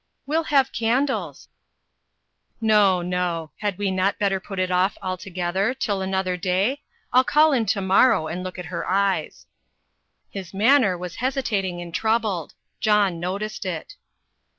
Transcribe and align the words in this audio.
"We'll 0.25 0.45
have 0.45 0.71
candles." 0.71 1.47
"No 2.59 3.03
no! 3.03 3.51
Had 3.59 3.77
we 3.77 3.91
not 3.91 4.17
better 4.17 4.39
put 4.39 4.57
it 4.57 4.71
off 4.71 4.97
altogether, 4.99 5.75
till 5.75 6.01
another 6.01 6.35
day? 6.37 6.81
I'll 7.13 7.23
call 7.23 7.51
in 7.53 7.67
to 7.67 7.81
morrow 7.81 8.25
and 8.25 8.43
look 8.43 8.57
at 8.57 8.65
her 8.73 8.89
eyes." 8.89 9.45
His 10.31 10.55
manner 10.55 10.97
was 10.97 11.17
hesitating 11.17 11.81
and 11.83 11.93
troubled. 11.93 12.55
John 12.79 13.19
noticed 13.19 13.63
it. 13.63 13.93